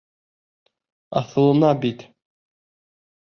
[1.19, 2.03] Аҫылына бит!